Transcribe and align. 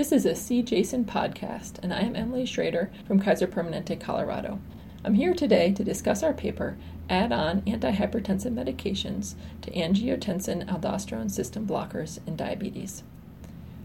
This 0.00 0.12
is 0.12 0.24
a 0.24 0.30
CJASN 0.30 1.04
podcast, 1.04 1.74
and 1.82 1.92
I 1.92 2.00
am 2.00 2.16
Emily 2.16 2.46
Schroeder 2.46 2.90
from 3.06 3.20
Kaiser 3.20 3.46
Permanente, 3.46 4.00
Colorado. 4.00 4.58
I'm 5.04 5.12
here 5.12 5.34
today 5.34 5.72
to 5.72 5.84
discuss 5.84 6.22
our 6.22 6.32
paper, 6.32 6.78
Add 7.10 7.32
on 7.32 7.60
Antihypertensive 7.66 8.50
Medications 8.50 9.34
to 9.60 9.70
Angiotensin 9.72 10.64
Aldosterone 10.64 11.30
System 11.30 11.66
Blockers 11.66 12.18
in 12.26 12.34
Diabetes. 12.34 13.02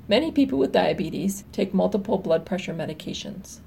Many 0.07 0.31
people 0.31 0.57
with 0.57 0.71
diabetes 0.71 1.43
take 1.51 1.73
multiple 1.73 2.17
blood 2.17 2.45
pressure 2.45 2.73
medications. 2.73 3.59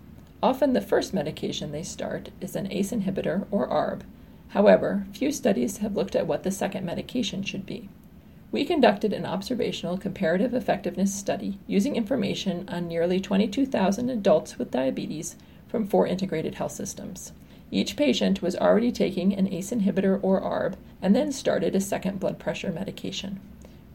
Often 0.43 0.73
the 0.73 0.81
first 0.81 1.13
medication 1.13 1.71
they 1.71 1.83
start 1.83 2.31
is 2.41 2.57
an 2.57 2.73
ACE 2.73 2.93
inhibitor 2.93 3.47
or 3.51 3.69
ARB. 3.69 4.05
However, 4.49 5.07
few 5.13 5.33
studies 5.33 5.77
have 5.77 5.97
looked 5.97 6.17
at 6.17 6.27
what 6.27 6.45
the 6.45 6.51
second 6.51 6.87
medication 6.87 7.43
should 7.43 7.67
be. 7.67 7.91
We 8.51 8.65
conducted 8.65 9.13
an 9.13 9.27
observational 9.27 9.99
comparative 9.99 10.55
effectiveness 10.55 11.15
study 11.15 11.59
using 11.67 11.97
information 11.97 12.67
on 12.69 12.89
nearly 12.89 13.21
22,000 13.21 14.09
adults 14.09 14.59
with 14.59 14.71
diabetes 14.71 15.37
from 15.69 15.87
four 15.87 16.07
integrated 16.07 16.55
health 16.55 16.73
systems. 16.73 17.33
Each 17.71 17.95
patient 17.95 18.41
was 18.41 18.57
already 18.57 18.91
taking 18.91 19.35
an 19.35 19.53
ACE 19.53 19.71
inhibitor 19.71 20.19
or 20.23 20.41
ARB 20.41 20.77
and 21.03 21.15
then 21.15 21.31
started 21.31 21.77
a 21.77 21.81
second 21.81 22.21
blood 22.21 22.39
pressure 22.39 22.73
medication. 22.73 23.39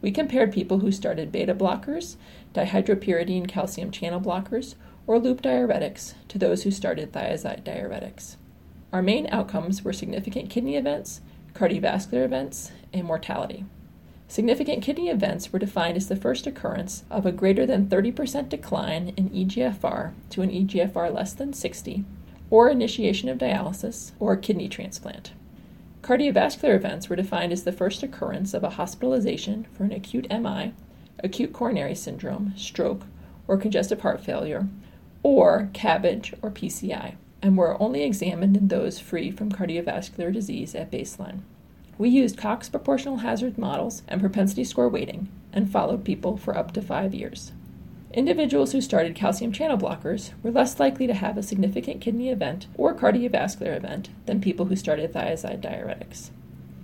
We 0.00 0.12
compared 0.12 0.52
people 0.52 0.78
who 0.78 0.92
started 0.92 1.32
beta 1.32 1.54
blockers, 1.54 2.14
dihydropyridine 2.54 3.48
calcium 3.48 3.90
channel 3.90 4.20
blockers, 4.20 4.76
or 5.08 5.18
loop 5.18 5.42
diuretics 5.42 6.14
to 6.28 6.38
those 6.38 6.62
who 6.62 6.70
started 6.70 7.10
thiazide 7.10 7.64
diuretics. 7.64 8.36
Our 8.92 9.02
main 9.02 9.26
outcomes 9.32 9.82
were 9.82 9.92
significant 9.92 10.48
kidney 10.48 10.76
events, 10.76 11.20
cardiovascular 11.54 12.24
events, 12.24 12.70
and 12.92 13.04
mortality. 13.04 13.64
Significant 14.34 14.82
kidney 14.82 15.10
events 15.10 15.52
were 15.52 15.60
defined 15.60 15.96
as 15.96 16.08
the 16.08 16.16
first 16.16 16.44
occurrence 16.44 17.04
of 17.08 17.24
a 17.24 17.30
greater 17.30 17.64
than 17.64 17.86
30% 17.86 18.48
decline 18.48 19.14
in 19.16 19.30
EGFR 19.30 20.12
to 20.30 20.42
an 20.42 20.50
EGFR 20.50 21.14
less 21.14 21.34
than 21.34 21.52
60, 21.52 22.04
or 22.50 22.68
initiation 22.68 23.28
of 23.28 23.38
dialysis, 23.38 24.10
or 24.18 24.36
kidney 24.36 24.68
transplant. 24.68 25.30
Cardiovascular 26.02 26.74
events 26.74 27.08
were 27.08 27.14
defined 27.14 27.52
as 27.52 27.62
the 27.62 27.70
first 27.70 28.02
occurrence 28.02 28.54
of 28.54 28.64
a 28.64 28.70
hospitalization 28.70 29.68
for 29.72 29.84
an 29.84 29.92
acute 29.92 30.26
MI, 30.28 30.72
acute 31.20 31.52
coronary 31.52 31.94
syndrome, 31.94 32.54
stroke, 32.56 33.02
or 33.46 33.56
congestive 33.56 34.00
heart 34.00 34.20
failure, 34.20 34.66
or 35.22 35.70
CABG 35.74 36.34
or 36.42 36.50
PCI, 36.50 37.14
and 37.40 37.56
were 37.56 37.80
only 37.80 38.02
examined 38.02 38.56
in 38.56 38.66
those 38.66 38.98
free 38.98 39.30
from 39.30 39.52
cardiovascular 39.52 40.32
disease 40.32 40.74
at 40.74 40.90
baseline. 40.90 41.42
We 41.96 42.08
used 42.08 42.36
Cox 42.36 42.68
proportional 42.68 43.18
hazard 43.18 43.56
models 43.56 44.02
and 44.08 44.20
propensity 44.20 44.64
score 44.64 44.88
weighting 44.88 45.28
and 45.52 45.70
followed 45.70 46.04
people 46.04 46.36
for 46.36 46.58
up 46.58 46.72
to 46.72 46.82
five 46.82 47.14
years. 47.14 47.52
Individuals 48.12 48.72
who 48.72 48.80
started 48.80 49.14
calcium 49.14 49.52
channel 49.52 49.78
blockers 49.78 50.32
were 50.42 50.50
less 50.50 50.80
likely 50.80 51.06
to 51.06 51.14
have 51.14 51.38
a 51.38 51.42
significant 51.42 52.00
kidney 52.00 52.30
event 52.30 52.66
or 52.76 52.94
cardiovascular 52.94 53.76
event 53.76 54.08
than 54.26 54.40
people 54.40 54.66
who 54.66 54.76
started 54.76 55.12
thiazide 55.12 55.60
diuretics. 55.60 56.30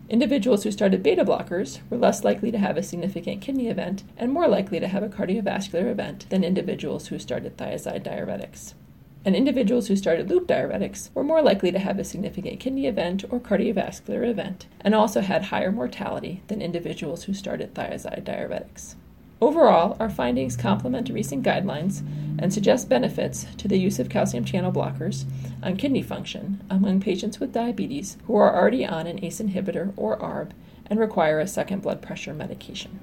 Individuals 0.08 0.62
who 0.62 0.70
started 0.70 1.02
beta 1.02 1.24
blockers 1.24 1.80
were 1.88 1.96
less 1.96 2.22
likely 2.24 2.52
to 2.52 2.58
have 2.58 2.76
a 2.76 2.82
significant 2.82 3.40
kidney 3.40 3.68
event 3.68 4.04
and 4.16 4.32
more 4.32 4.48
likely 4.48 4.78
to 4.78 4.88
have 4.88 5.02
a 5.02 5.08
cardiovascular 5.08 5.90
event 5.90 6.26
than 6.30 6.44
individuals 6.44 7.08
who 7.08 7.18
started 7.18 7.56
thiazide 7.56 8.02
diuretics 8.02 8.74
and 9.24 9.36
individuals 9.36 9.88
who 9.88 9.96
started 9.96 10.30
loop 10.30 10.46
diuretics 10.46 11.10
were 11.14 11.24
more 11.24 11.42
likely 11.42 11.70
to 11.72 11.78
have 11.78 11.98
a 11.98 12.04
significant 12.04 12.60
kidney 12.60 12.86
event 12.86 13.24
or 13.30 13.38
cardiovascular 13.38 14.28
event, 14.28 14.66
and 14.80 14.94
also 14.94 15.20
had 15.20 15.44
higher 15.44 15.70
mortality 15.70 16.42
than 16.48 16.62
individuals 16.62 17.24
who 17.24 17.34
started 17.34 17.74
thiazide 17.74 18.24
diuretics. 18.24 18.94
Overall, 19.42 19.96
our 19.98 20.10
findings 20.10 20.54
complement 20.54 21.08
recent 21.08 21.42
guidelines 21.42 22.02
and 22.38 22.52
suggest 22.52 22.90
benefits 22.90 23.46
to 23.56 23.68
the 23.68 23.78
use 23.78 23.98
of 23.98 24.10
calcium 24.10 24.44
channel 24.44 24.70
blockers 24.70 25.24
on 25.62 25.78
kidney 25.78 26.02
function 26.02 26.62
among 26.68 27.00
patients 27.00 27.40
with 27.40 27.52
diabetes 27.52 28.18
who 28.26 28.36
are 28.36 28.54
already 28.54 28.84
on 28.84 29.06
an 29.06 29.24
ACE 29.24 29.40
inhibitor 29.40 29.94
or 29.96 30.18
ARB 30.18 30.50
and 30.86 30.98
require 30.98 31.40
a 31.40 31.46
second 31.46 31.80
blood 31.80 32.02
pressure 32.02 32.34
medication. 32.34 33.00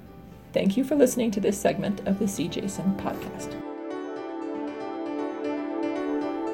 Thank 0.52 0.76
you 0.76 0.84
for 0.84 0.94
listening 0.94 1.30
to 1.32 1.40
this 1.40 1.60
segment 1.60 2.06
of 2.06 2.18
the 2.18 2.26
CJASN 2.26 2.96
podcast. 3.00 3.77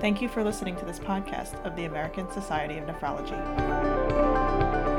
Thank 0.00 0.20
you 0.20 0.28
for 0.28 0.44
listening 0.44 0.76
to 0.76 0.84
this 0.84 0.98
podcast 0.98 1.64
of 1.64 1.76
the 1.76 1.84
American 1.84 2.30
Society 2.30 2.78
of 2.78 2.84
Nephrology. 2.84 4.93